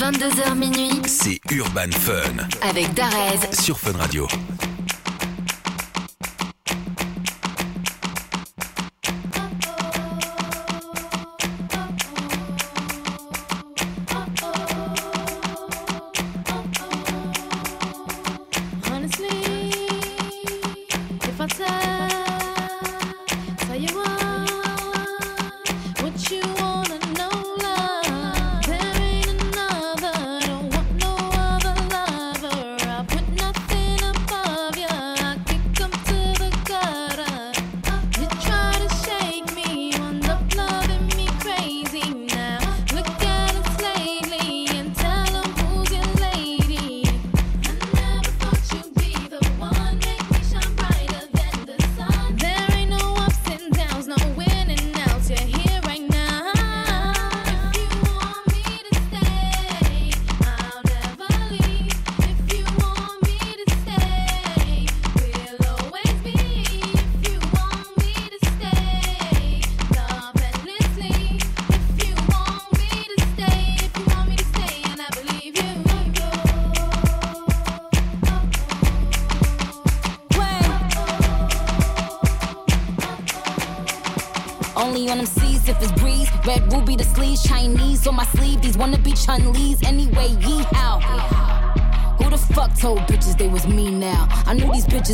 [0.00, 2.22] 22h minuit, c'est Urban Fun.
[2.66, 3.52] Avec Darez.
[3.52, 4.26] Sur Fun Radio.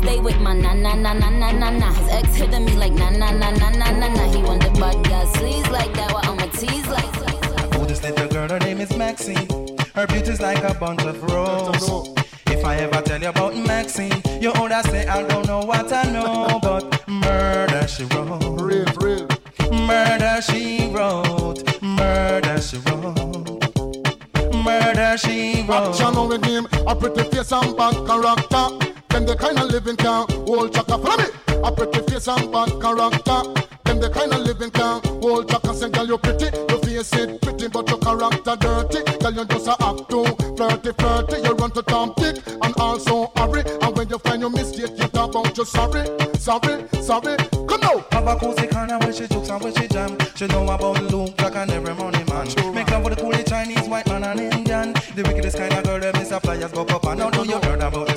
[0.00, 1.92] I stay with my na na na na na na na.
[1.92, 4.22] His ex hitting me like na na na na na na na.
[4.32, 6.12] He want the bad girl sleeves like that.
[6.12, 7.74] While I'ma tease like.
[7.74, 9.46] Oh, this little girl, her name is Maxine.
[9.94, 12.14] Her beauty's like a bunch of roses.
[12.46, 16.04] If I ever tell you about Maxine, you older say I don't know what I
[16.04, 18.58] know, but murder she wrote.
[18.58, 19.28] Real, real.
[19.70, 21.82] Murder she wrote.
[21.82, 24.54] Murder she wrote.
[24.54, 26.00] Murder she wrote.
[26.00, 28.99] Action with him, a pretty face and bad character.
[29.10, 30.98] Them the kind of living can hold chaka.
[30.98, 31.24] Follow me.
[31.62, 33.42] A pretty face and bad character.
[33.84, 35.74] Them the kind of living can hold chaka.
[35.74, 36.46] Say, girl, you pretty.
[36.68, 39.18] Your face it pretty, but your character dirty.
[39.18, 40.24] Girl, you just a act too
[40.56, 41.36] flirty, flirty.
[41.42, 43.62] You run to Tom Dick and also hurry.
[43.82, 46.06] And when you find your mistake, you talk about you sorry,
[46.38, 47.36] sorry, sorry.
[47.68, 48.04] Come now.
[48.12, 50.16] Have a cozy corner where she jokes and where she jam.
[50.36, 52.48] She know about Luke like an every money man.
[52.48, 54.92] Sure, Make love with the coolest Chinese, white man and Indian.
[55.14, 57.04] The wickedest kind of girl, is a flyers go pop.
[57.06, 58.09] And now do you heard about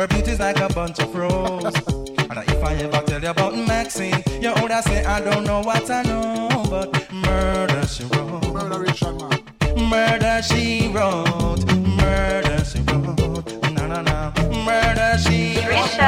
[0.00, 1.74] Her beauty's like a bunch of roses.
[1.76, 5.90] and if I ever tell you about Maxine, you older say I don't know what
[5.90, 8.50] I know, but murder she wrote.
[9.76, 11.66] Murder she wrote.
[11.76, 13.62] Murder she wrote.
[13.74, 14.32] Na na na.
[14.64, 15.98] Murder she wrote.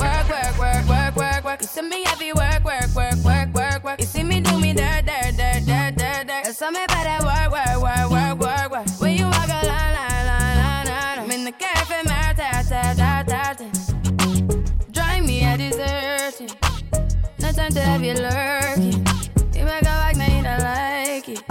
[0.00, 1.60] Work, work, work, work, work, work.
[1.60, 4.00] You see me heavy work, work, work, work, work, work.
[4.00, 6.46] You see me do me dirt, dirt, dirt, dirt, dirt, dirt.
[6.46, 6.84] You saw me
[18.16, 19.06] you lurking.
[19.54, 21.42] You make a like, now you don't like it.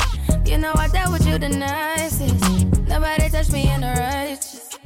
[0.47, 2.87] You know I dealt with you the nicest.
[2.87, 4.77] Nobody touched me in the righteous.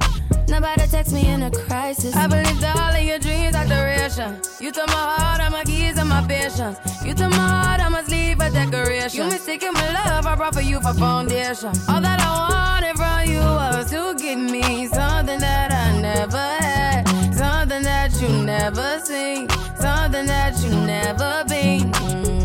[0.48, 2.14] Nobody text me in a crisis.
[2.14, 4.40] I believe that all of your dreams are duration.
[4.60, 6.78] You took my heart, all my keys, and my patience.
[7.04, 8.05] You took my heart, must leave
[8.46, 9.24] a decoration.
[9.24, 11.72] You mistaken my love, I brought for you for foundation.
[11.88, 17.04] All that I wanted from you was to give me something that I never had,
[17.34, 19.48] something that you never seen,
[19.78, 21.90] something that you never been.
[21.92, 22.36] Mm-hmm.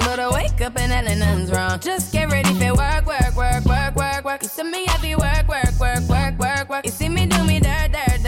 [0.00, 1.78] But I wake up and nothing's wrong.
[1.78, 4.42] Just get ready for work, work, work, work, work, work.
[4.42, 6.84] You see me heavy work, work, work, work, work, work.
[6.84, 8.19] You see me do me dirt, dirt,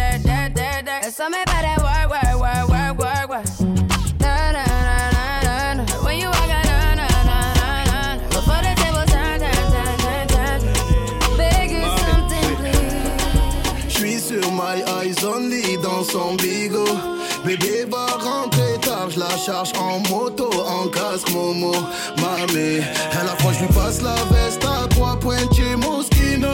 [19.45, 21.73] charge en moto, en casque, Momo,
[22.21, 22.81] mamé.
[23.13, 26.49] Elle approche, lui passe la veste à trois pointiers, Moschino.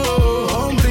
[0.56, 0.82] Hombre,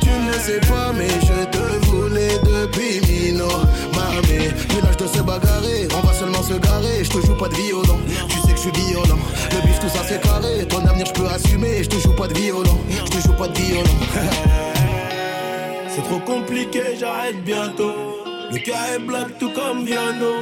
[0.00, 3.48] tu ne sais pas, mais je te voulais depuis Mino,
[3.94, 4.50] mamé.
[4.70, 7.04] Mais l'âge de se bagarrer, on va seulement se garer.
[7.04, 9.18] Je te joue pas de violon, tu sais que je suis violent.
[9.50, 10.66] Le bif, tout ça c'est carré.
[10.68, 11.82] Ton avenir, je peux assumer.
[11.82, 13.84] Je te joue pas de violon, je te joue pas de violon.
[15.94, 17.92] C'est trop compliqué, j'arrête bientôt.
[18.50, 20.32] Le cas est black tout comme Viano.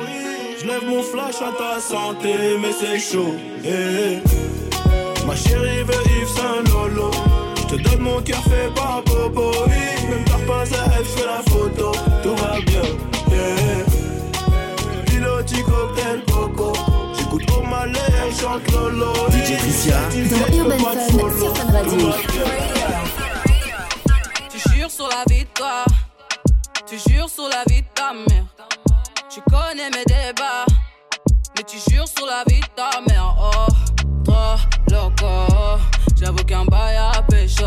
[0.60, 3.34] Je lève mon flash à ta santé, mais c'est chaud.
[3.64, 5.26] Eh, eh.
[5.26, 7.10] Ma chérie veut Yves Saint Lolo.
[7.56, 9.52] Je te donne mon cœur fait par Bobo.
[10.10, 11.92] Même t'as pas à elle, fais la photo.
[12.22, 12.82] Tout va bien.
[13.30, 13.84] Yeah.
[15.06, 16.72] Piloti cocktail coco.
[17.16, 19.14] J'écoute au malais, elle chante Lolo.
[19.30, 20.00] DJ Tricia.
[20.10, 22.10] Dans Urban Fun sur Fun Radio.
[24.50, 25.84] Tu jures sur la vie de toi.
[26.86, 28.44] Tu jures sur la vie de ta mère.
[29.32, 30.66] Tu connais mes débats.
[31.56, 33.36] Mais tu jures sur la vie de ta mère.
[33.38, 33.72] Oh,
[34.24, 34.56] trop
[34.90, 35.80] loco.
[36.16, 37.64] J'avoue qu'un bail à pécho.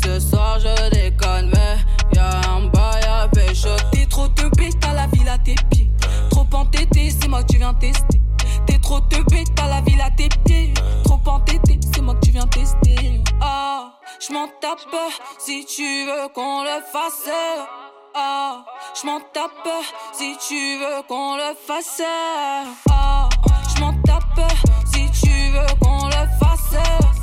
[0.00, 1.78] Ce soir je déconne, mais
[2.14, 3.70] y'a un bail à pécho.
[3.90, 5.90] T'es trop te bête à la ville à tes pieds.
[6.30, 8.20] Trop entêté, c'est moi que tu viens tester.
[8.64, 10.72] T'es trop te bête à la ville à tes pieds.
[11.02, 13.24] Trop entêté, c'est moi que tu viens tester.
[13.40, 14.28] Ah, je
[14.60, 14.78] tape
[15.36, 17.28] si tu veux qu'on le fasse.
[18.16, 18.64] Ah,
[18.94, 19.68] je m'en tape
[20.12, 22.00] si tu veux qu'on le fasse.
[22.88, 23.28] Ah,
[23.74, 24.52] je m'en tape
[24.86, 27.13] si tu veux qu'on le fasse.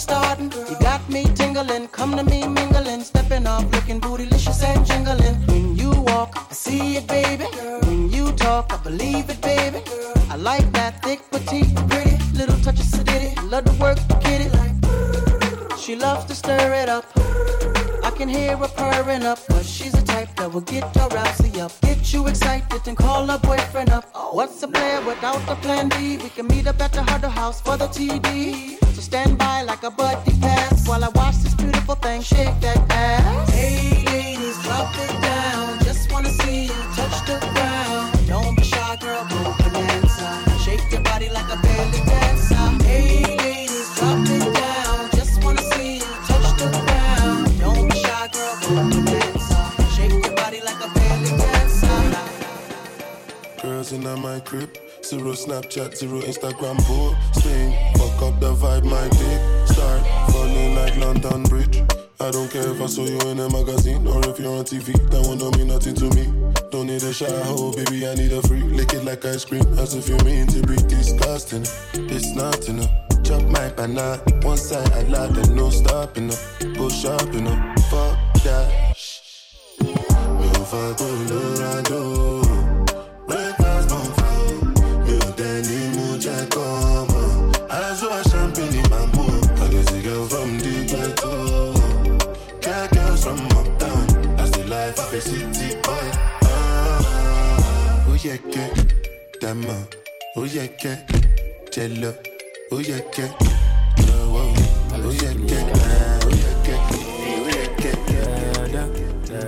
[0.00, 0.52] You're starting?
[0.68, 5.36] You got me tingling, come to me mingling, stepping off, looking bootylicious and jingling.
[5.46, 7.44] When you walk, I see it, baby.
[7.86, 9.80] When you talk, I believe it, baby.
[10.30, 13.30] I like that thick, petite, pretty, little touch of sedity.
[13.50, 15.78] Love to work, get it.
[15.78, 17.04] She loves to stir it up.
[18.20, 21.72] Can hear her purring up, but she's the type that will get her rousey up.
[21.80, 24.04] Get you excited and call her boyfriend up.
[24.32, 26.18] What's a player without a plan B?
[26.18, 28.76] We can meet up at the Huddle House for the TD.
[28.94, 32.92] So stand by like a buddy pass while I watch this beautiful thing shake that
[32.92, 33.54] ass.
[33.54, 35.78] Hey ladies, drop it down.
[35.78, 36.69] Just wanna see
[54.40, 54.76] crib.
[55.02, 57.72] Zero Snapchat, zero Instagram posting.
[57.96, 59.68] Fuck up the vibe, my dick.
[59.68, 61.82] Start falling like London Bridge.
[62.20, 64.92] I don't care if I saw you in a magazine or if you're on TV.
[65.10, 66.26] That one don't mean nothing to me.
[66.70, 68.06] Don't need a shower, baby.
[68.06, 68.62] I need a free.
[68.62, 71.64] Lick it like ice cream, as if you mean to be disgusting.
[71.94, 72.90] It's not enough.
[73.24, 76.38] Chop my banana, one side I lie, then no stopping up.
[76.76, 78.96] Go shopping up, fuck that.
[79.80, 81.90] Me over Colorado.
[81.90, 82.29] Breakfast
[95.24, 96.08] the life of a city boy.
[96.44, 98.68] Ah, ó yẹ kẹ́
[99.40, 99.78] dàmọ́.
[100.36, 100.96] Ó yẹ kẹ́
[101.72, 102.12] jẹ lọ.
[102.72, 103.28] Ó yẹ kẹ́
[104.06, 104.44] lọ́wọ́.
[104.92, 106.76] Ó yẹ kẹ́ ah, ó yẹ kẹ́
[107.36, 107.94] ó yẹ kẹ́.
[108.10, 108.32] da
[108.74, 108.84] da
[109.28, 109.42] da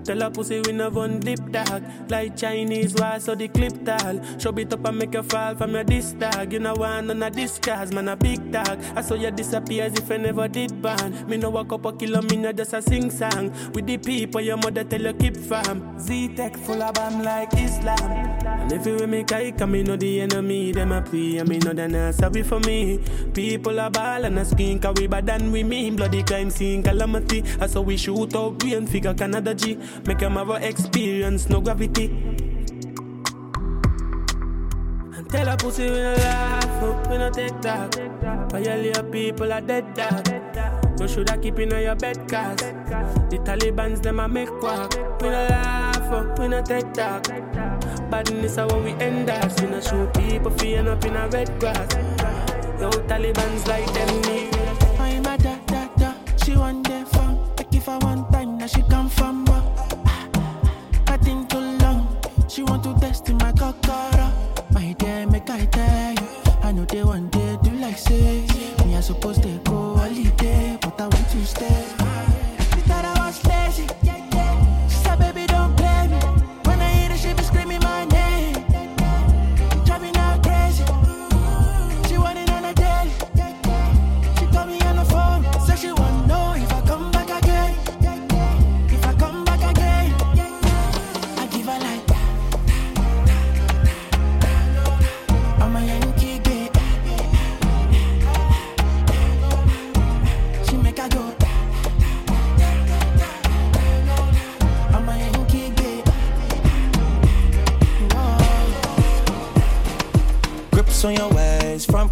[0.07, 1.83] Tell a pussy we no one dip dog.
[2.09, 4.21] Like Chinese wall so the clip tall.
[4.39, 7.21] Show it up and make you fall from your disc dog You know one on
[7.23, 8.79] a disguise man a big dog.
[8.95, 11.91] I saw you disappear as if I never did ban Me no walk up a
[11.91, 13.51] kilo me no just a sing song.
[13.73, 15.99] With the people your mother tell you keep farm.
[15.99, 17.99] Z-Tech full of bomb like Islam.
[18.61, 21.39] And if you with me kike me know the enemy Them a pray.
[21.39, 22.99] And me know they not sorry for me.
[23.33, 25.97] People a ball and a skin Cause we bad than we mean.
[25.97, 27.43] Bloody crime scene calamity.
[27.59, 31.49] I saw we shoot out we and figure Canada G Make them have a experience
[31.49, 32.05] no gravity.
[35.17, 37.95] And Tell a pussy we no laugh up, we no take talk
[38.51, 40.27] Violate people are dead dog?
[40.99, 45.47] You shoulda keep in your bed cause The Taliban's them a make walk We no
[45.49, 47.23] laugh up, we no take talk
[48.09, 49.59] Badness are what we end up.
[49.59, 51.93] We no show people feeling up in a red grass.
[52.79, 54.49] Yo Taliban's like them me
[54.99, 56.13] I'm a da da da
[56.43, 59.46] She want their phone Like if I want time now she come from,
[62.57, 64.33] She want to test in my cockara.
[64.71, 66.27] My dear, make I tell you.
[66.63, 68.47] I know they want to do like say.
[68.83, 71.86] Me, I supposed to go holiday, but I want to stay.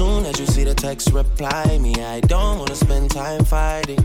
[0.00, 1.92] Soon as you see the text, reply me.
[2.02, 4.00] I don't wanna spend time fighting.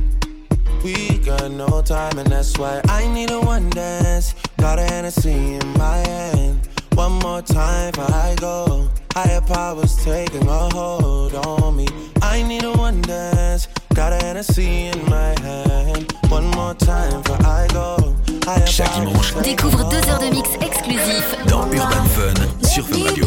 [0.84, 4.36] We got no time, and that's why I need a one dance.
[4.58, 6.68] Got a Hennessy in my hand.
[6.96, 8.90] One more time before I go.
[9.14, 11.88] Higher powers taking a hold on me.
[12.22, 13.70] I need a one dance.
[13.94, 16.14] Got a Hennessy in my hand.
[16.28, 18.14] One more time before I go.
[18.44, 23.26] Higher Chaque dimanche, Découvre deux heures de mix exclusifs dans Urban Fun sur Fun Radio.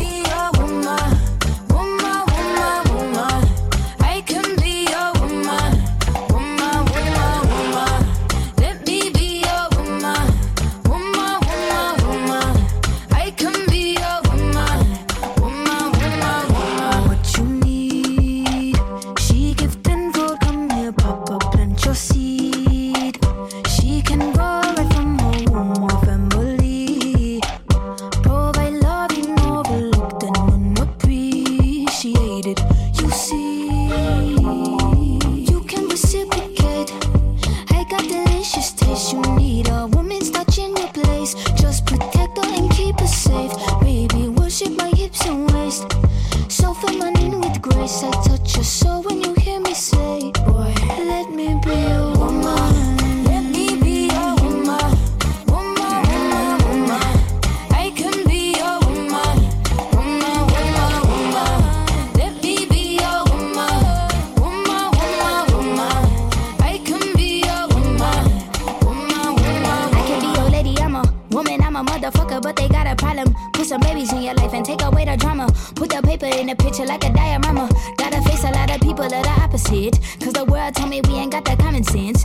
[73.98, 75.52] In your life and take away the drama.
[75.74, 77.68] Put the paper in the picture like a diorama.
[77.96, 79.98] Gotta face a lot of people that are opposite.
[80.20, 82.24] Cause the world told me we ain't got that common sense.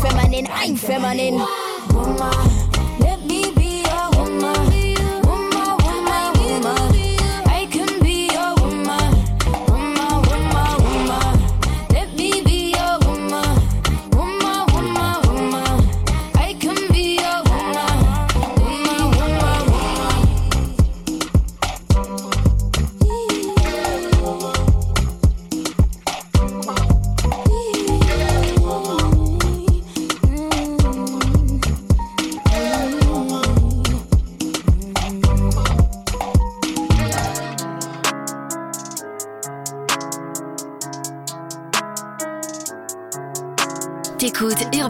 [0.01, 1.37] feminine, I'm feminine.
[1.93, 2.31] Woman,
[2.99, 4.70] let me be woman, woman,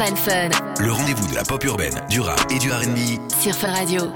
[0.01, 0.49] Urban Fun.
[0.79, 2.97] Le rendez-vous de la pop urbaine, du rap et du RB.
[3.39, 4.11] Sur Fun Radio.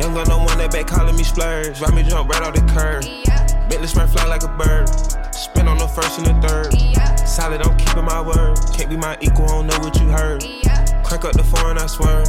[0.00, 1.80] Young got no one that back calling me splurge.
[1.80, 3.04] Ride me jump right off the curb.
[3.04, 3.46] Yeah.
[3.68, 4.88] Bentley sprint fly like a bird.
[5.32, 6.74] Spin on the first and the third.
[6.74, 7.14] Yeah.
[7.24, 8.58] Solid, I'm keeping my word.
[8.76, 10.42] Can't be my equal, I don't know what you heard.
[10.42, 10.84] Yeah.
[11.10, 12.24] Up the foreign, I swear.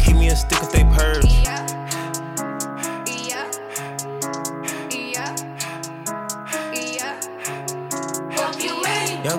[0.00, 1.24] Keep me a stick if they purge.
[1.44, 1.79] Yeah.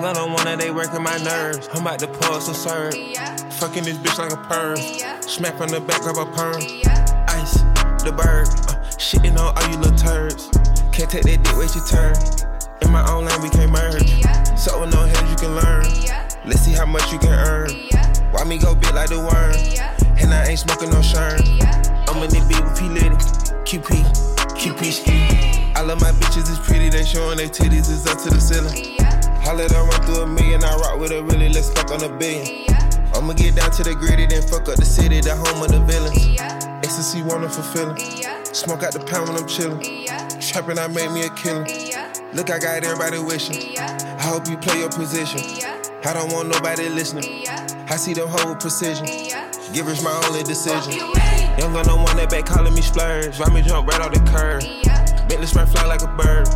[0.02, 1.68] Young, I don't wanna, they working my nerves.
[1.72, 2.92] I'm about to pull some serve.
[3.54, 4.98] Fucking this bitch like a.
[4.98, 5.20] Yeah.
[5.20, 6.58] Smack on the back of a perm.
[7.28, 7.62] Ice,
[8.02, 8.48] the bird.
[8.66, 10.50] Uh, shitting on all you little turds.
[10.90, 12.18] Can't take that dick, wait your turn.
[12.82, 14.10] In my own lane, we can't merge.
[14.58, 15.86] So with no head, you can learn.
[16.46, 17.70] Let's see how much you can earn.
[18.32, 19.54] Why me go big like the worm?
[20.18, 21.38] And I ain't smoking no shern.
[22.10, 23.14] I'm in the beat with P Litty.
[23.70, 24.02] QP,
[24.58, 25.72] QP ski.
[25.76, 26.88] I love my bitches, it's pretty.
[26.88, 29.01] They showing their titties, it's up to the ceiling.
[29.62, 32.08] Let her run through a million, I rock with a really, let's fuck on a
[32.08, 32.64] billion.
[32.66, 33.12] Yeah.
[33.14, 35.78] I'ma get down to the gritty, then fuck up the city, the home of the
[35.80, 36.26] villains.
[36.26, 36.80] Yeah.
[36.82, 37.96] Ecstasy, wonderful feeling.
[38.16, 38.42] Yeah.
[38.44, 40.06] Smoke out the pound when I'm chillin'.
[40.06, 40.26] Yeah.
[40.40, 41.64] Trapping, I made me a killer.
[41.68, 42.12] Yeah.
[42.32, 43.74] Look, I got everybody wishing.
[43.74, 44.16] Yeah.
[44.18, 45.40] I hope you play your position.
[45.44, 45.80] Yeah.
[46.02, 47.44] I don't want nobody listening.
[47.44, 47.86] Yeah.
[47.88, 49.06] I see them hold with precision.
[49.06, 49.52] Yeah.
[49.72, 50.92] Givers my only decision.
[51.60, 53.38] Young gun, no one that back calling me splurge.
[53.38, 54.64] Ride me jump right off the curb.
[54.64, 55.04] Yeah.
[55.28, 56.48] Bentley spread fly like a bird.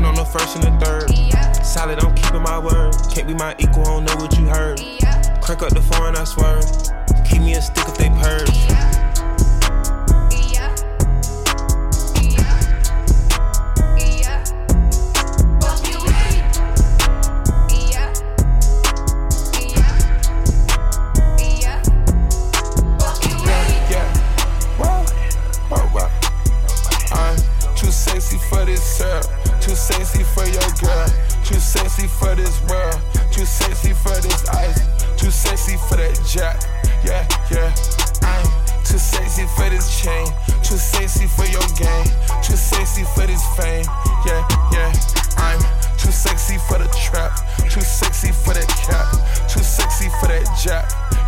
[0.00, 1.10] Spin on the first and the third.
[1.14, 1.52] Yeah.
[1.60, 2.94] Solid, I'm keeping my word.
[3.12, 4.80] Can't be my equal, I don't know what you heard.
[4.80, 5.20] Yeah.
[5.42, 6.60] Crack up the foreign, I swear.
[7.28, 8.48] Keep me a stick if they purge.
[8.48, 8.89] Yeah.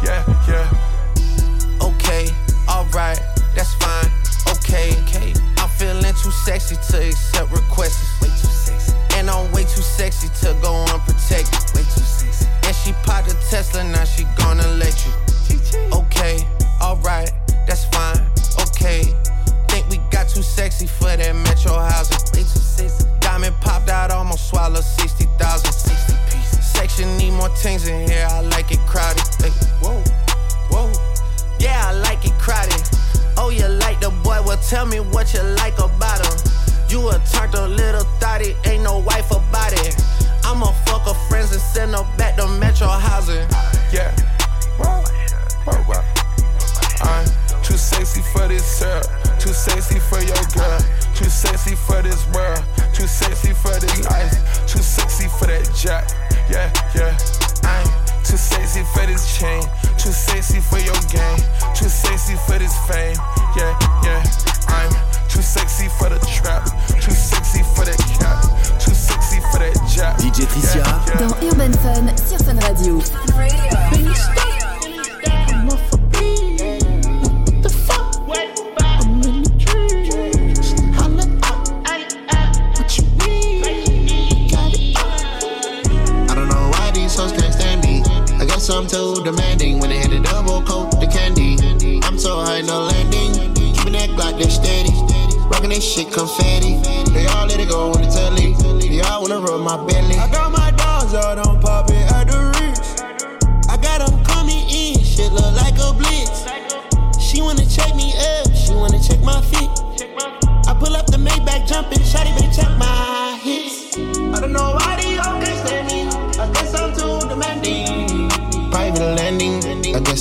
[0.03, 0.32] Yeah.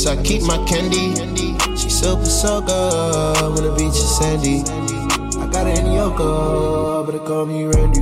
[0.08, 1.14] I I keep my candy.
[1.78, 4.62] She super so good when the beach is sandy.
[5.40, 8.02] I got it in Yoko, but they call me Randy.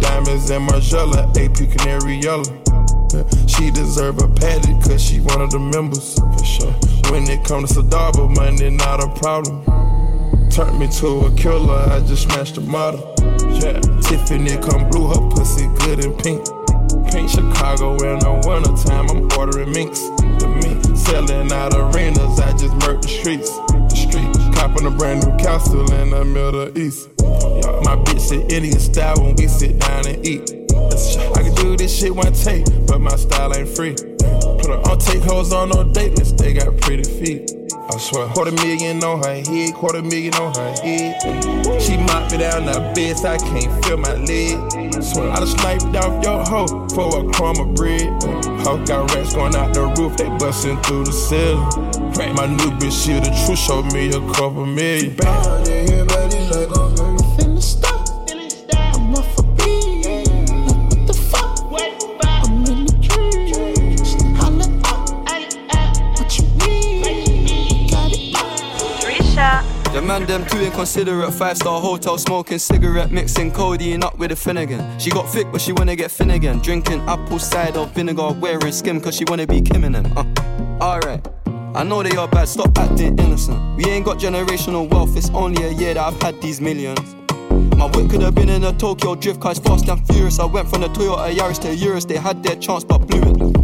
[0.00, 2.44] Diamonds and Margiela, AP Canary Yellow.
[3.46, 6.14] She deserve a patty cause she one of the members.
[6.14, 6.72] For sure.
[7.12, 9.62] When it comes to Sadaba, money not a problem.
[10.50, 13.14] Turned me to a killer, I just smashed the model.
[13.60, 13.80] Yeah.
[14.00, 16.46] Tiffany come blue, her pussy good and pink
[17.14, 17.30] pink.
[17.30, 20.10] Chicago in the wintertime, I'm ordering minks.
[21.04, 23.50] Selling out arenas, I just murked the streets.
[23.68, 27.08] The street, copping a brand new castle in the Middle East.
[27.84, 30.50] My bitch sit Indian style when we sit down and eat.
[31.36, 33.94] I can do this shit one take, but my style ain't free.
[33.94, 37.50] Put her on take hoes on no date they got pretty feet.
[37.90, 41.20] I swear, quarter million on her head, quarter million on her head.
[41.82, 45.02] She mopped me down the bed I can't feel my leg.
[45.02, 48.08] Swear, I just sniped off your hoe for a crumb of bread.
[48.64, 52.34] Hoe got rats going out the roof, they busting through the ceiling.
[52.34, 55.14] My new bitch, she the truth, showed me a couple million.
[55.16, 57.13] Bad, like, oh,
[70.18, 71.32] man them too inconsiderate.
[71.32, 74.98] Five star hotel smoking cigarette, mixing codeine up with a Finnegan.
[74.98, 76.58] She got thick, but she wanna get Finnegan.
[76.60, 80.06] Drinking apple cider vinegar, wearing skim, cause she wanna be Kim and them.
[80.16, 80.24] Uh,
[80.80, 81.26] Alright.
[81.74, 83.58] I know they are bad, stop acting innocent.
[83.76, 87.16] We ain't got generational wealth, it's only a year that I've had these millions.
[87.76, 90.38] My whip could have been in a Tokyo drift car, it's fast and furious.
[90.38, 93.63] I went from the Toyota Yaris to Urus, they had their chance but blew it.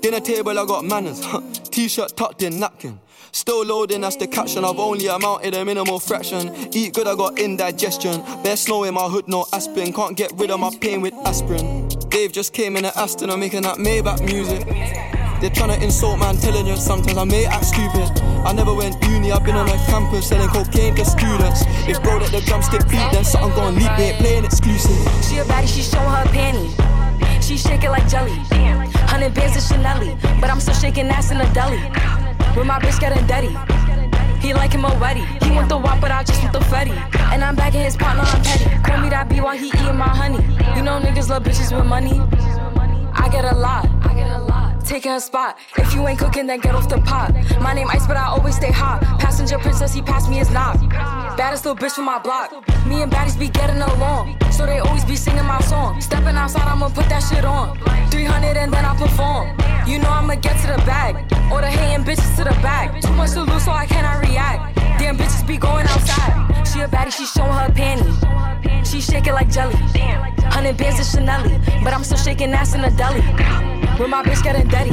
[0.00, 1.20] Dinner table, I got manners.
[1.70, 2.98] T-shirt tucked in napkin.
[3.32, 4.64] Still loading, that's the caption.
[4.64, 6.52] I've only amounted a minimal fraction.
[6.72, 8.22] Eat good, I got indigestion.
[8.42, 9.92] Bare snow in my hood, no aspirin.
[9.92, 11.88] Can't get rid of my pain with aspirin.
[12.08, 14.66] Dave just came in an Aston, I'm making that Maybach music.
[15.40, 16.84] They're trying to insult my intelligence.
[16.84, 18.20] Sometimes I may act stupid.
[18.44, 21.62] I never went uni, I've been on a campus selling cocaine to students.
[21.86, 23.90] If bro let the drumstick beat, then something gon' leak.
[23.96, 24.96] They ain't playing exclusive.
[25.24, 27.46] She a baddie, she showing her panties.
[27.46, 28.32] She shake it like jelly.
[29.10, 31.82] Hundred bands of Chanel, but I'm still shaking ass in a deli.
[32.56, 33.52] With my bitch getting dirty.
[34.40, 35.22] He like him already.
[35.44, 36.96] He want the wop, but I just want the fetty.
[37.32, 38.64] And I'm back in his partner, I'm petty.
[38.86, 40.42] Call me that B while he eating my honey.
[40.76, 42.20] You know niggas love bitches with money.
[43.12, 43.86] I get a lot.
[44.02, 44.70] I get a lot.
[45.20, 45.56] Spot.
[45.76, 47.32] If you ain't cooking, then get off the pot.
[47.60, 49.02] My name Ice, but I always stay hot.
[49.20, 50.80] Passenger princess, he passed me his knock.
[51.36, 52.52] Baddest little bitch from my block.
[52.86, 54.36] Me and baddies be getting along.
[54.60, 56.02] So they always be singing my song.
[56.02, 57.78] Stepping outside, I'ma put that shit on.
[58.10, 59.56] 300 and then I perform.
[59.88, 61.16] You know I'ma get to the bag.
[61.50, 63.00] Or the hating bitches to the back.
[63.00, 64.76] Too much to lose, so I cannot react.
[64.98, 66.68] Damn bitches be going outside.
[66.68, 68.20] She a baddie, she showing her panties.
[68.86, 69.76] She shake it like jelly.
[70.52, 71.42] Hundred bands of Chanel,
[71.82, 73.22] but I'm still shaking ass in the deli.
[73.98, 74.92] With my bitch getting dirty.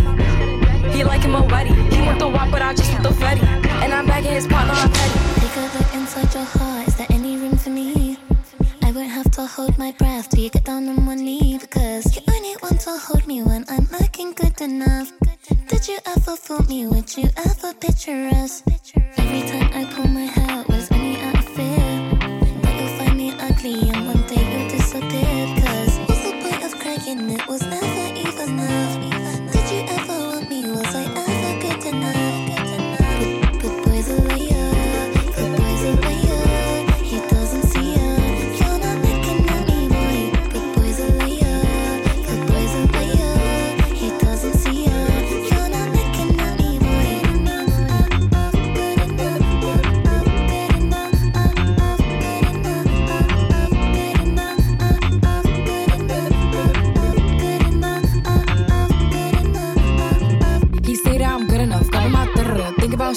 [0.96, 1.74] He like him already.
[1.94, 3.44] He want the wop, but I just want the fetty.
[3.84, 5.20] And I'm back in his partner, I'm petty.
[5.42, 6.88] Take a look inside your heart.
[6.88, 8.07] Is there any room for me?
[8.98, 12.24] Won't have to hold my breath till you get down on one knee because you
[12.34, 15.14] only want to hold me when I'm looking good enough.
[15.68, 16.88] Did you ever fool me?
[16.88, 18.64] Would you ever picture us?
[19.18, 21.78] Every time I pull my hair, was only out of fear
[22.64, 23.97] that you'll find me ugly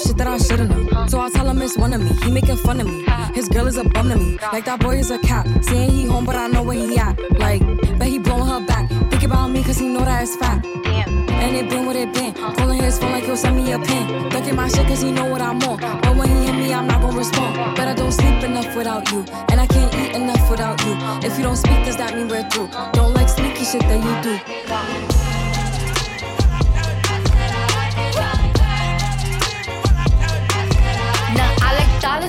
[0.01, 1.07] shit that I should've known.
[1.09, 2.09] So I tell him it's one of me.
[2.23, 3.05] He making fun of me.
[3.33, 4.37] His girl is a bum to me.
[4.51, 5.47] Like that boy is a cap.
[5.61, 7.19] Saying he home, but I know where he at.
[7.37, 7.61] Like,
[7.97, 8.89] bet he blowing her back.
[9.09, 10.65] Think about me, cause he know that it's fat.
[10.65, 12.33] And it been what it been.
[12.33, 14.29] Pulling his phone like he'll send me a pin.
[14.29, 15.79] Ducking my shit cause he know what I'm on.
[16.01, 17.75] But when he hit me, I'm not gonna respond.
[17.75, 19.25] But I don't sleep enough without you.
[19.49, 20.95] And I can't eat enough without you.
[21.27, 22.69] If you don't speak, does that mean we're through?
[22.93, 24.13] Don't like sneaky shit that you
[25.07, 25.10] do.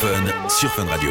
[0.00, 1.10] Fun sur Fun Radio.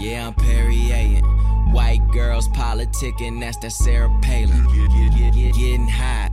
[0.00, 1.20] yeah, I'm Perrier.
[1.72, 4.66] White girls politicking, that's that Sarah Palin.
[5.52, 6.30] Getting hot,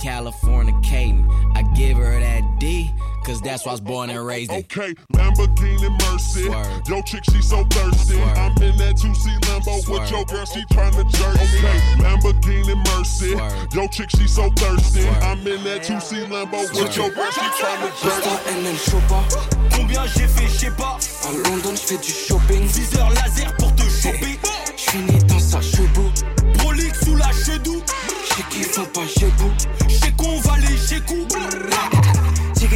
[0.00, 1.28] California Caden.
[1.54, 2.90] I give her that D,
[3.24, 4.58] cause that's why I was born and raised in.
[4.60, 6.44] Okay, Lamborghini Mercy.
[6.88, 8.20] Yo, chick, she so thirsty.
[8.20, 11.34] I'm in that 2C Lambo with your girl, she tryna jerk.
[11.36, 13.30] Okay, Lamborghini Mercy.
[13.74, 15.06] Yo, chick, she so thirsty.
[15.22, 18.24] I'm in that 2C Lambo with your girl, she tryna jerk.
[18.46, 19.22] NN Chopa.
[19.74, 20.98] Combien j'ai fait, je sais pas.
[21.24, 22.62] À London, je fais du shopping.
[22.66, 24.38] Viseur laser pour te choper.
[24.76, 26.10] Je finis dans sa chebou.
[26.58, 27.82] Prolix sous la chedou.
[28.48, 29.50] Qu'ils font pas chebou.
[29.86, 30.76] J'sais qu'on va les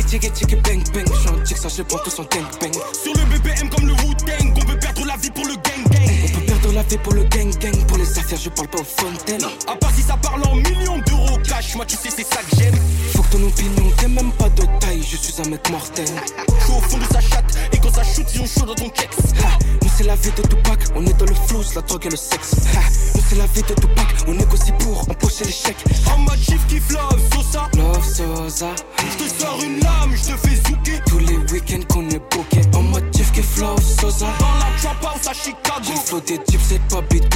[0.09, 1.07] bang bang.
[1.15, 2.73] J'suis un tic, ça je prends tous en gang bang.
[2.93, 4.55] Sur le BPM comme le Wu-Tang.
[4.57, 6.09] On peut perdre la vie pour le gang gang.
[6.25, 7.87] On peut perdre la vie pour le gang gang.
[7.87, 9.45] Pour les affaires, je parle pas aux fontaines.
[9.67, 11.75] À part si ça parle en millions d'euros cash.
[11.77, 12.75] Moi, tu sais, c'est ça que j'aime.
[13.15, 15.03] Faut que ton opinion t'aies même pas de taille.
[15.03, 16.07] Je suis un mec mortel.
[16.61, 17.55] J'suis au fond de sa chatte.
[17.73, 19.11] Et quand ça shoot, ils ont chaud dans ton checks.
[19.83, 20.81] Nous, c'est la vie de Tupac.
[20.95, 22.53] On est dans le flou, la drogue et le sexe.
[22.75, 22.81] Ha,
[23.15, 24.07] Nous, c'est la vie de Tupac.
[24.27, 25.85] On négocie pour empocher les chèques.
[26.13, 27.69] En mode chief kiff love, Sosa.
[27.77, 28.71] Love Sosa.
[36.75, 37.34] C'est pas bitouké.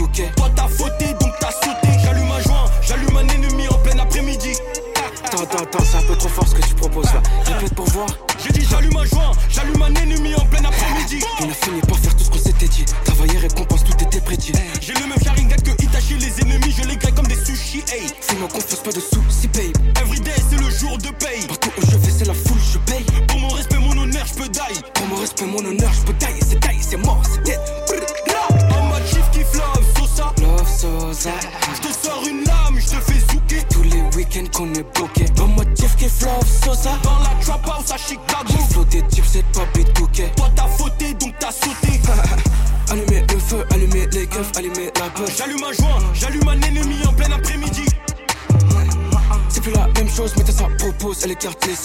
[51.38, 51.76] Écarte les.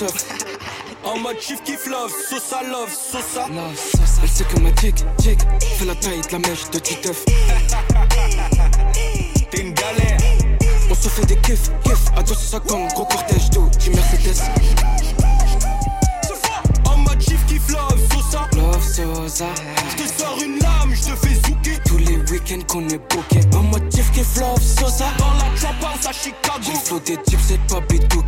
[1.04, 3.48] En mode chief kiff love, Sosa love, Sosa.
[3.50, 4.22] Love, Sosa.
[4.24, 5.40] Elle sait que ma tic, tic,
[5.78, 7.26] fait la taille de la mèche de Titeuf.
[9.52, 10.18] T'es une galère.
[10.90, 12.00] On te fais des kiffs, kiffs.
[12.36, 14.42] Sa gang, gros cortège d'eau, j'ai Mercedes.
[16.86, 18.48] En mode chief qui love Sosa.
[18.56, 19.46] Love Sosa.
[19.90, 21.80] Je te sors une lame, je te fais zouker.
[21.86, 23.42] Tous les week-ends qu'on est booké.
[23.56, 25.06] En mode chief qui love Sosa.
[25.18, 26.72] Dans la trap house à Chicago.
[27.06, 28.23] J'ai des types, c'est pas bidouquet.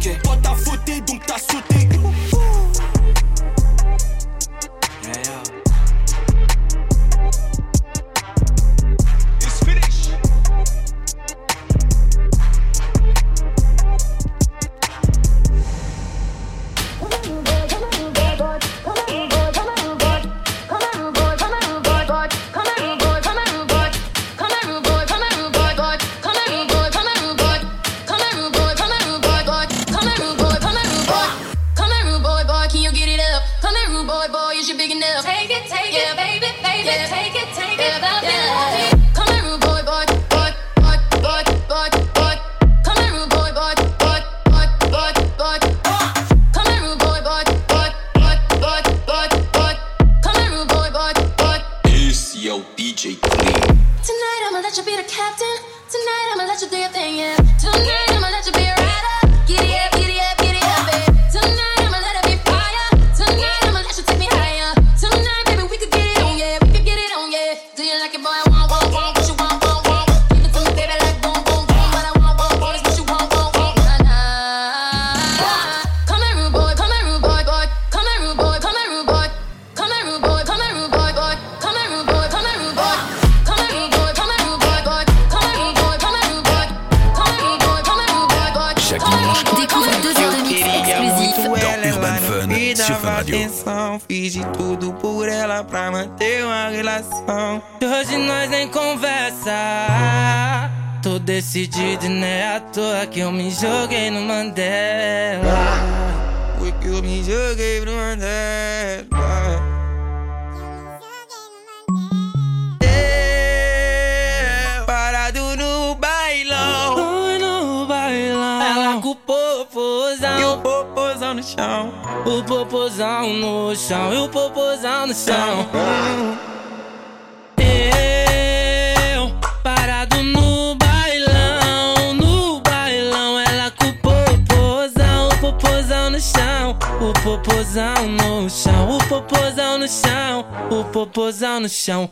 [140.06, 142.10] Chão, o popozão no chão.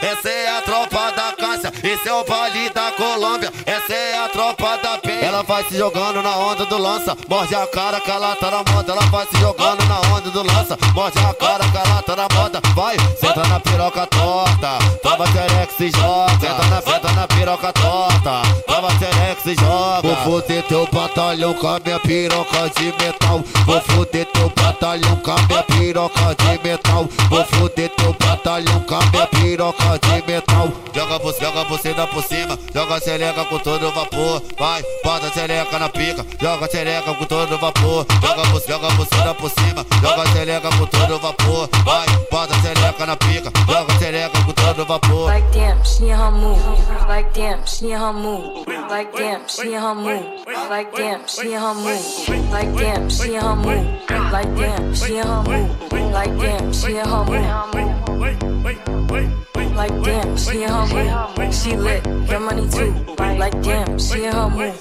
[0.00, 0.62] Essa é a
[1.86, 5.20] esse é o baile da Colômbia, essa é a tropa da Penha.
[5.20, 8.72] Ela vai se jogando na onda do lança, morde a cara que ela tá na
[8.72, 8.90] moda.
[8.90, 12.26] Ela vai se jogando na onda do lança, morde a cara que ela tá na
[12.34, 12.60] moda.
[12.74, 16.40] Vai, senta na piroca torta, tava terex e joga.
[16.40, 20.02] Senta na, senta na piroca torta, tava terex e joga.
[20.02, 23.44] Vou foder teu batalhão com a minha piroca de metal.
[23.64, 27.08] Vou foder teu batalhão com a minha piroca de metal.
[27.30, 30.68] Vou foder teu batalhão com a minha piroca de metal.
[30.92, 34.42] Joga você, joga você da por cima, joga seleca com todo vapor.
[34.58, 38.04] Vai, bota seleca na pica, joga seleca com todo vapor.
[38.20, 38.88] Joga joga
[39.24, 41.68] da por cima, joga seleca com todo vapor.
[41.84, 45.26] Vai, bota seleca na pica, joga seleca com todo vapor.
[45.26, 46.60] Like damn, she in her mood.
[47.08, 48.66] Like damn, she in her mood.
[48.88, 50.24] Like damn, she in her mood.
[50.68, 52.00] Like damn, she in her mood.
[52.50, 53.86] Like damn, she in her mood.
[54.32, 55.70] Like damn, she in her mood.
[56.12, 57.36] Like damn, she her mood.
[59.76, 61.54] Like damn, she in her mood.
[61.54, 62.92] She lit, your money too.
[63.18, 64.74] Like damn, she in her mood.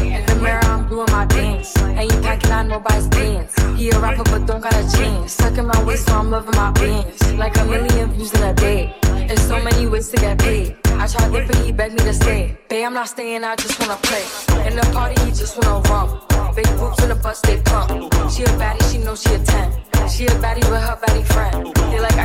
[0.00, 1.76] In the mirror, I'm doing my dance.
[1.82, 3.54] Ain't you packing out nobody's dance.
[3.76, 5.34] He a rapper, but don't got a chance.
[5.34, 7.32] Sucking my waist, so I'm loving my bands.
[7.34, 8.96] Like a million views in a day.
[9.02, 10.76] There's so many ways to get paid.
[10.86, 12.56] I tried to, but he begged me to stay.
[12.70, 14.24] Babe, I'm not staying, I just wanna play.
[14.66, 16.26] In the party, he just wanna romp.
[16.56, 17.90] Big boobs in the bus, they pump.
[18.32, 20.08] She a baddie, she knows she a 10.
[20.08, 21.77] She a baddie with her baddie friend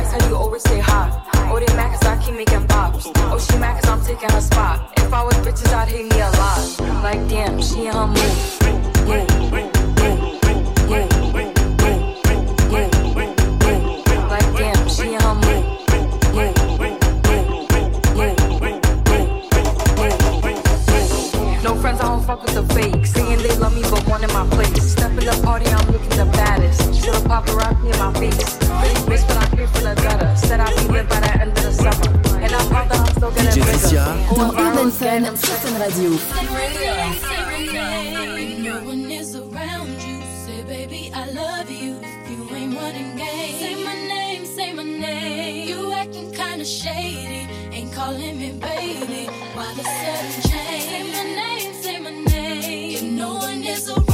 [0.04, 1.10] max how you always say hi.
[1.50, 3.10] Oh, they mad 'cause I keep making bops.
[3.32, 4.80] Oh, she mad 'cause I'm taking her spot.
[4.96, 6.58] If I was bitches, I'd hate me a lot.
[7.02, 8.36] Like, damn, she and her move.
[9.08, 9.68] Yeah, yeah,
[10.90, 11.08] yeah, yeah.
[14.32, 15.04] Like, damn, she.
[21.62, 22.64] No friends, I don't fuck with the.
[23.04, 24.92] Saying they love me, but my place.
[24.92, 26.80] Stepping party, I'm looking the baddest.
[26.94, 28.58] Still a paparazzi in my face.
[28.82, 29.33] Really,
[30.56, 32.10] that I be with by the end of the summer.
[32.38, 33.50] And I'm out the hustle bigger.
[34.36, 36.10] Dans Urban Fun, Fun Radio.
[37.48, 37.82] Radio.
[38.62, 40.22] No one is around you.
[40.44, 41.98] Say, baby, I love you.
[42.30, 43.54] You ain't running game.
[43.58, 45.68] Say my name, say my name.
[45.68, 47.48] You acting kinda shady.
[47.72, 49.26] Ain't calling me baby.
[49.54, 50.84] Why the sudden change?
[50.90, 52.94] Say my name, say my name.
[52.96, 54.13] If no one is around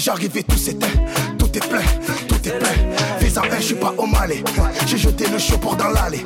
[0.00, 0.86] J'arrivais, tout s'éteint.
[1.38, 1.82] Tout est plein,
[2.26, 3.18] tout est plein.
[3.20, 4.42] Vis à hein, je suis pas au malais.
[4.86, 6.24] J'ai jeté le chaud pour dans l'allée.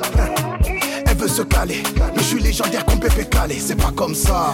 [1.05, 1.83] Elle veut se caler,
[2.15, 3.57] mais je suis légendaire comme Pépé Calé.
[3.59, 4.53] C'est pas comme ça.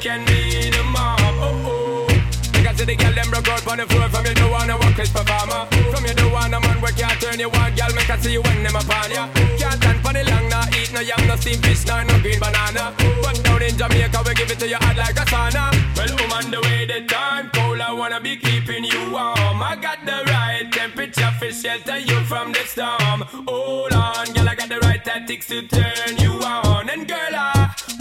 [0.00, 1.20] Can be the mom.
[1.44, 2.06] Oh oh.
[2.52, 5.10] Because the girl them broke out on the floor from you don't wanna work as
[5.12, 5.68] performer.
[5.92, 8.40] From you don't wanna man where can't turn you on, girl make I see you
[8.40, 9.28] when them upon ya.
[9.60, 12.40] Can't stand for the long, nah eat no yam, no steamed fish, nor no green
[12.40, 12.96] banana.
[13.20, 15.68] But down in Jamaica we give it to you hot like a sauna.
[15.96, 19.60] Well, woman, the way the time cold, I wanna be keeping you warm.
[19.60, 23.20] I got the right temperature for shelter you from the storm.
[23.46, 26.88] Hold on, girl, I got the right tactics to turn you on.
[26.88, 27.59] And girl, I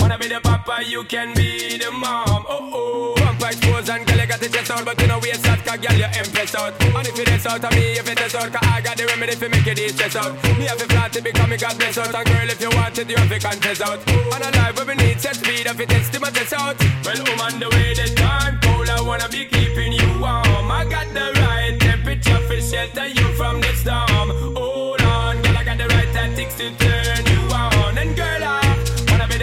[0.09, 2.43] wanna be the papa, you can be the mom.
[2.49, 5.29] Oh oh, pump expose and girl, you got the chest out, but you know we
[5.33, 6.73] shot, cause girl, you impress out.
[6.81, 9.05] And if it is out of me, if it is out, cause I got the
[9.05, 10.33] remedy for make it stress out.
[10.57, 12.97] Me have a flat to become a god bless out, and girl, if you want
[12.97, 13.99] it, you have to confess out.
[14.09, 16.75] And a life where we need set speed, if it is to my test out.
[17.05, 20.71] Well, woman, the way the time cold, I wanna be keeping you warm.
[20.73, 24.29] I got the right temperature for shelter you from the storm.
[24.57, 27.97] Hold on, girl, I got the right tactics to turn you on.
[27.97, 28.48] And girl,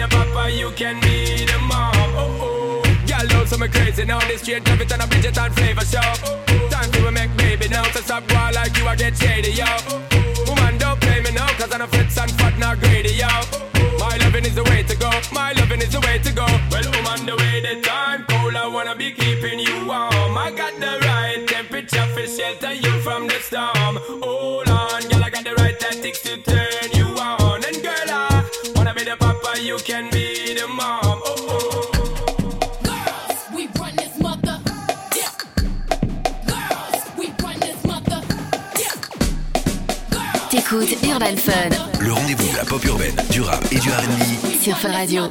[0.09, 1.93] papa, you can be the mom.
[2.15, 4.19] Oh oh, girl, know some crazy now.
[4.27, 5.99] This straight traffic and a Bridget and flavor show.
[6.03, 6.69] Oh, oh.
[6.69, 9.65] Time to make baby now, so stop boy like you, I get shady, yo.
[9.65, 13.27] Oh, woman, don't play me now, cause I'm a fritz and fat, not greedy, yo.
[13.99, 16.45] My loving is the way to go, my loving is the way to go.
[16.71, 20.37] Well, woman, the way the time cold, I wanna be keeping you warm.
[20.37, 23.97] I got the right temperature for shelter you from the storm.
[24.21, 26.56] Hold on, girl, I got the right tactics to turn
[40.69, 44.61] T'écoutes Urban Fun Le rendez-vous de la pop urbaine, du rap et du R&B.
[44.61, 45.23] sur Fun Radio.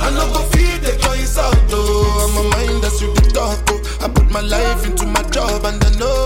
[0.00, 2.24] I no go feed the girl insult, oh.
[2.24, 4.04] I'm a mind that's the talk, oh.
[4.04, 6.21] I put my life into my job and I know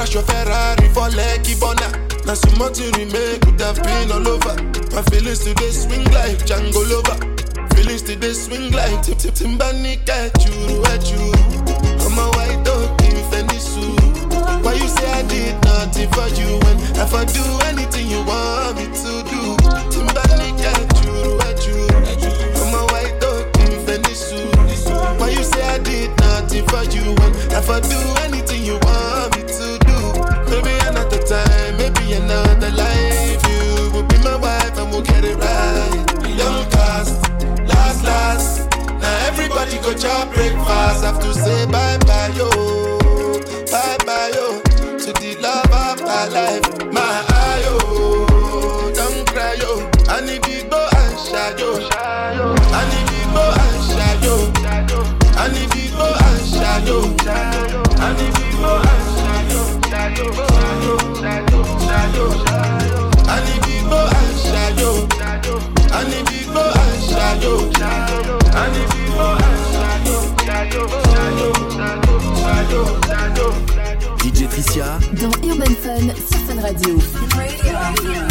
[0.00, 1.88] crash your Ferrari for Lucky Bona.
[2.24, 4.56] Now some more to remake could have been all over.
[4.96, 7.20] My feelings today swing like Django Lover.
[7.74, 10.56] Feelings today swing like Tip Tip Timbani at you.
[12.00, 13.84] I'm a white dog in Fenisu.
[14.64, 18.78] Why you say I did nothing for you when if I do anything you want
[18.78, 19.42] me to do?
[19.92, 21.12] Timbani at you.
[22.56, 24.48] I'm a white dog in Fenisu.
[25.20, 29.09] Why you say I did nothing for you when if I do anything you want
[32.30, 33.42] another life.
[33.48, 36.06] You will be my wife and we'll get it right.
[36.28, 37.20] Young cast,
[37.68, 38.70] last, last.
[39.00, 41.04] Now everybody go chop breakfast.
[41.04, 42.48] Have to say bye bye, yo.
[43.70, 44.60] Bye bye, yo.
[44.98, 46.64] To the love of my life.
[46.92, 48.94] My ayo.
[48.94, 49.90] Don't cry, yo.
[50.08, 51.78] I need to go and shadow.
[51.92, 54.38] I need to go and shadow.
[55.36, 57.00] I need to go and shadow.
[57.98, 59.64] I need to go and shadow.
[59.90, 60.69] Shadow,
[76.08, 78.29] Sur Fun Radio.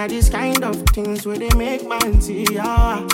[0.00, 3.06] Not this kind of things where they make man see ya.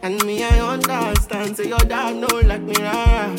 [0.00, 1.56] And me, I understand.
[1.56, 2.76] Say your dad know like me.
[2.78, 3.34] ah.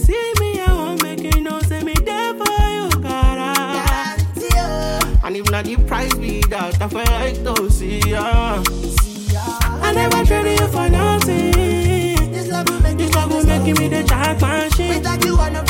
[0.00, 1.60] See me, I won't make you know.
[1.60, 4.24] Say me there for you, gotta.
[5.26, 8.62] And if not the price be that, I feel like to see ya.
[9.82, 11.52] I never traded you for nothing.
[12.32, 14.88] This love will make, this love will make me the jack machine.
[14.88, 15.63] Without you, I'm not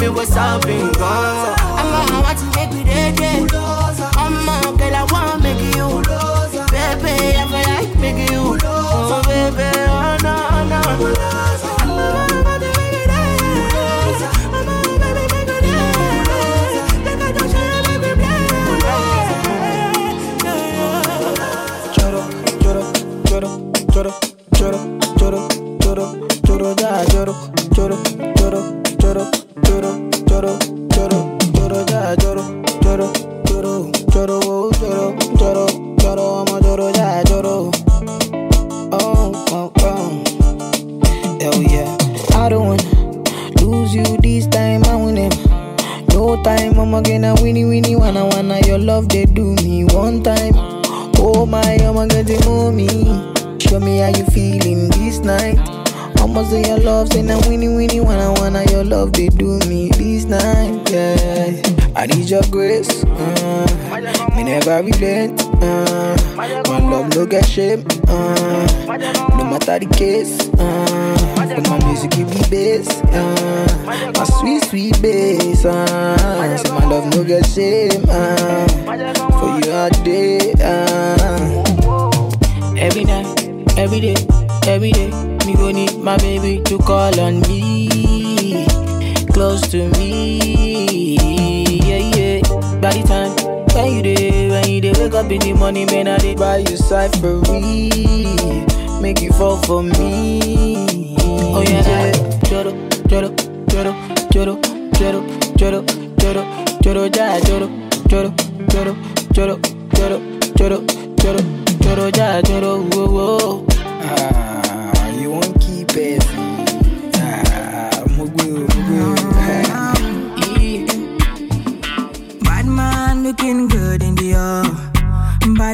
[0.00, 1.60] me what's up in God.
[1.60, 2.47] I'm, I'm,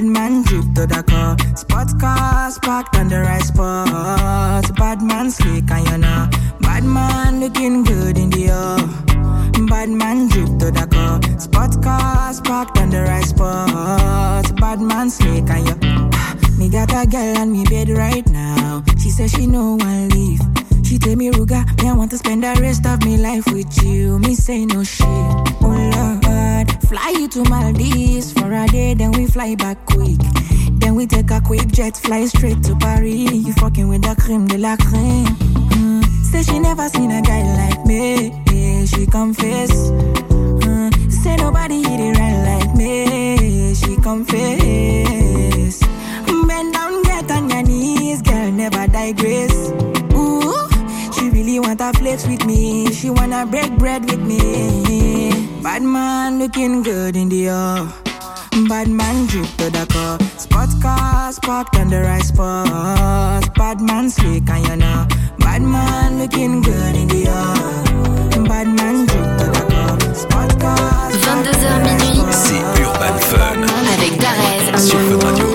[0.05, 1.35] Bad man drip to the car.
[1.57, 4.77] Sports cars parked on the right spot.
[4.77, 6.29] Bad man slick and you know.
[6.61, 9.67] Bad man looking good in the air.
[9.67, 11.23] Bad man drip to the car.
[11.41, 14.55] Sports cars parked on the right spot.
[14.61, 15.77] Bad man slick and you.
[16.59, 18.85] Me got a girl on me bed right now.
[18.99, 20.41] She says she no one leave.
[20.85, 23.83] She tell me, Ruga, me I want to spend the rest of me life with
[23.83, 24.19] you.
[24.19, 25.07] Me say no shit.
[25.07, 26.21] Oh
[26.89, 30.19] Fly you to Maldives for a day, then we fly back quick.
[30.73, 33.33] Then we take a quick jet, fly straight to Paris.
[33.33, 35.27] You fucking with the creme de la creme.
[35.27, 36.05] Mm.
[36.31, 38.31] Say she never seen a guy like me.
[38.53, 39.71] Yeah, she confess.
[39.91, 41.13] Mm.
[41.13, 43.75] Say nobody hit it right like me.
[43.75, 45.81] She confess.
[46.47, 49.54] Bend down, get on your knees, girl, never digress.
[51.75, 52.93] Ooh, she wanna flex with me.
[52.93, 55.33] She wanna break bread with me.
[55.63, 57.89] Bad man looking good in the air.
[58.69, 60.19] Bad man drip to the car.
[60.39, 63.53] Sports cars parked on the right spot.
[63.57, 65.07] Bad man slick and you know.
[65.39, 68.45] Bad man looking good in the air.
[68.45, 70.15] Bad man drip to the car.
[70.15, 71.15] Sports cars.
[71.27, 72.33] 22h minuit.
[72.33, 73.67] C'est Urban Fun.
[73.95, 74.79] Avec Darez.
[74.79, 75.49] Sur Fun Radio.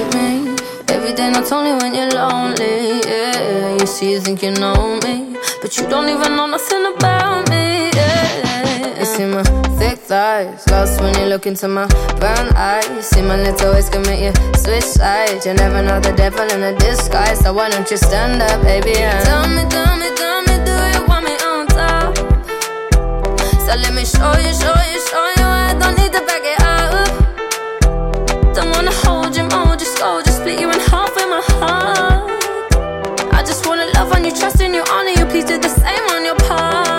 [0.90, 3.78] Every day not only when you're lonely, yeah.
[3.80, 5.38] You see, you think you know me,
[5.70, 9.00] but you don't even know nothing about me, yeah.
[9.00, 9.44] You see my
[9.78, 11.86] thick thighs, lost when you look into my
[12.18, 13.08] brown eyes.
[13.08, 15.46] See my little ways make you switch sides.
[15.46, 18.98] You never know the devil in a disguise, so why don't you stand up, baby?
[18.98, 22.18] And tell me, tell me, tell me, do you want me on top?
[23.66, 25.46] So let me show you, show you, show you.
[25.46, 27.14] I don't need to back it up.
[28.56, 31.99] Don't wanna hold you, mold you, scold you, split you in half with my heart.
[34.20, 35.26] On you, trust in you, honor you.
[35.26, 36.99] Please do the same on your part.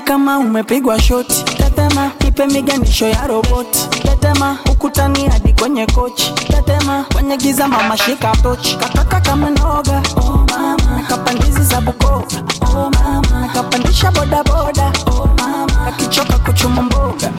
[0.00, 1.44] Tetema, yani kama umepigwa shoti.
[1.44, 3.88] Tetema, ipe miganisho ya roboti.
[4.02, 6.32] Tetema, ukutani hadi kwenye kochi.
[6.34, 8.76] Tetema, kwenye giza mama shika tochi.
[8.76, 10.96] Kataka kama noga, oh mama.
[10.96, 12.26] Nakapandizi za Bukoba,
[12.74, 13.40] oh mama.
[13.40, 15.66] Nakapandisha boda boda, oh mama.
[15.84, 17.32] Kakichoka kuchuma mboga.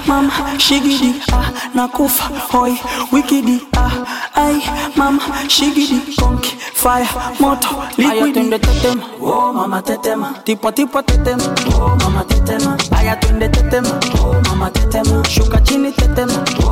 [0.00, 2.74] Ai mama, shigidi, ah, nakufa, hoi,
[3.12, 3.90] wikidi, ah.
[4.34, 4.62] Ai
[4.96, 7.06] mama, shigidi, konki, fire,
[7.40, 8.32] moto, liquidi.
[8.32, 10.34] Twende tetema, oh mama tetema.
[10.44, 11.42] Tipo tipo tetema,
[11.76, 12.76] oh mama tetema.
[12.98, 15.24] Aya twende tetema, oh mama tetema.
[15.28, 16.32] Shuka chini tetema,
[16.66, 16.69] oh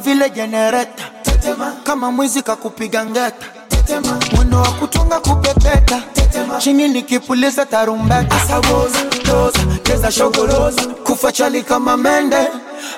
[0.00, 3.46] vile jenereta tetema, kama mwizi kakupiga ngeta.
[3.68, 6.02] Tetema, mwendo wa kutunga kupepeta.
[6.12, 8.36] Tetema, chini nikipuliza tarumbeta.
[8.36, 12.48] Asawoza doza cheza shogoloza kufa chali kama mende.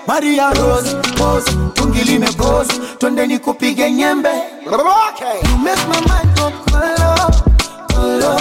[0.06, 4.28] Maria Rose pose tungi limekoza twende nikupige nyembe.
[4.66, 5.50] Okay.
[5.50, 7.32] You make my mind go kolo
[7.94, 8.40] kolo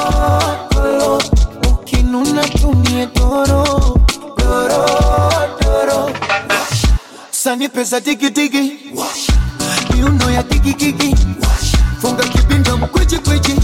[0.74, 1.22] kolo.
[1.72, 3.66] Ukinuna tumie doro
[4.38, 5.41] doro doro
[7.44, 8.80] sani pesa digi digi
[9.96, 11.16] miuno ya digi digi
[12.02, 13.56] funga kibinda mkwichi kwichi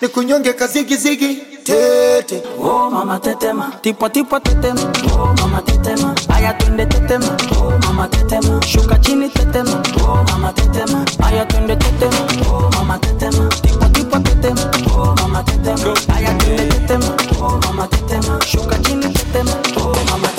[0.00, 4.80] nikunyonge kazigizigi tete Oh mama tetema, tipo tipo tetema.
[5.12, 7.26] Oh mama tetema, aya twende tetema.
[7.60, 9.82] Oh mama tetema, shuka chini tetema.
[10.02, 12.18] Oh mama tetema, aya twende tetema.
[12.50, 14.70] Oh mama tetema, tipo tipo tetema.
[14.96, 17.16] Oh mama tetema, aya twende tetema.
[17.40, 19.52] Oh mama tetema, shuka chini tetema.
[19.76, 20.37] Oh mama tetema.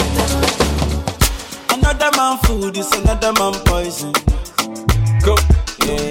[1.89, 4.13] Another man food is another man poison.
[5.25, 5.35] Go,
[5.85, 6.09] yeah.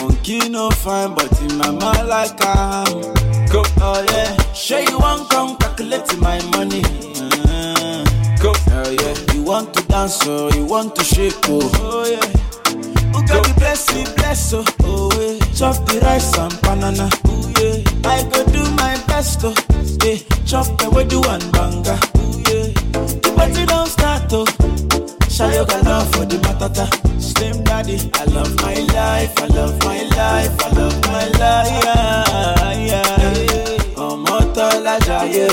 [0.00, 3.02] Monkey no fine, but in my mind like I'm.
[3.50, 4.36] Go, oh yeah.
[4.52, 6.82] Sure you want come calculate my money.
[6.84, 8.04] Uh,
[8.40, 9.34] go, oh yeah.
[9.34, 13.12] You want to dance or you want to shake oh, oh yeah.
[13.12, 15.38] Who got the blessing, bless oh, oh yeah.
[15.54, 18.08] Chop the rice and banana, oh yeah.
[18.08, 19.54] I go do my best oh,
[20.06, 20.18] yeah.
[20.46, 22.72] Chop the do and banga, oh yeah.
[23.22, 24.65] The party don't start oh.
[25.38, 26.86] Love for the matata.
[27.20, 31.84] Slim daddy, I love my life, I love my life, I love my life.
[31.84, 33.96] Yeah, yeah.
[34.06, 35.46] Ọmọ tọ́lá jayé.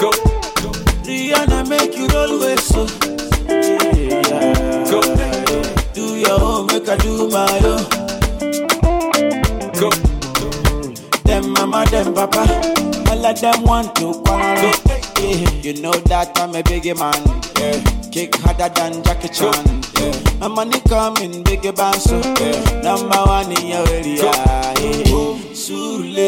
[0.00, 0.10] Go.
[1.06, 2.82] Rihanna make you roll with so.
[3.48, 4.90] Yeah.
[4.90, 5.00] Go.
[5.94, 7.84] Do your own, make I do my own.
[9.80, 9.88] Go.
[11.26, 12.42] Them mama, them papa,
[13.10, 14.72] all of them want to quarrel.
[15.24, 15.50] Yeah.
[15.62, 17.16] You know that I'm a biggie man.
[17.56, 17.80] Yeah.
[18.10, 19.82] Kick harder than Jackie Chan.
[19.96, 20.38] Yeah.
[20.38, 22.82] My money coming, biggie band so yeah.
[22.82, 24.22] Number one in your area.
[24.22, 25.14] Yeah.
[25.54, 26.20] Sule,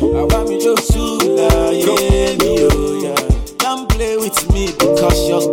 [0.00, 3.56] I want me to Sula, yeah, me, oh, yeah.
[3.58, 5.52] Don't play with me because your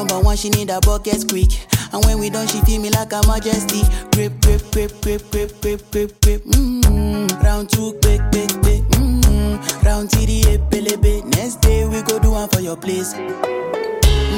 [0.00, 1.52] number one, she need a bucket quick.
[1.92, 3.82] And when we done, she feel me like a majesty.
[4.12, 6.44] Grip, grip, grip, grip, grip, grip, grip, grip.
[6.44, 7.44] Mm-hmm.
[7.44, 8.82] Round two, quick, quick, quick.
[8.96, 9.86] Mm-hmm.
[9.86, 11.24] Round three, pelebe.
[11.36, 13.14] Next day we go do one for your place.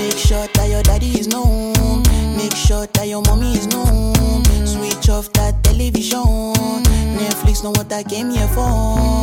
[0.02, 2.02] Make sure that your daddy is known.
[2.36, 4.44] Make sure that your mommy is known.
[4.66, 6.18] Switch off that television.
[7.14, 9.22] Netflix know what I came here for.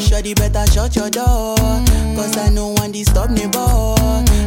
[0.00, 1.56] Shorty better shut your door.
[2.16, 3.94] Cause I know one disturb neighbor.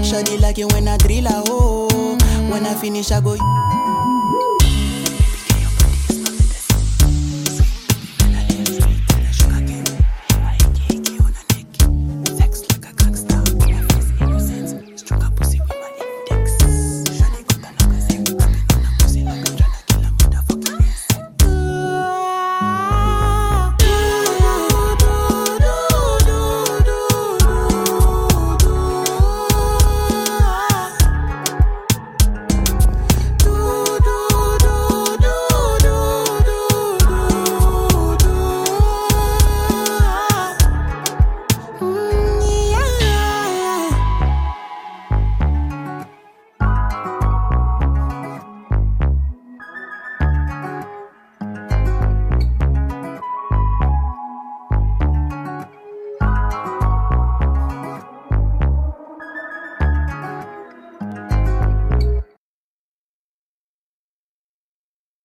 [0.03, 2.17] Shorty like it when I drill a hole.
[2.49, 3.37] When I finish, I go.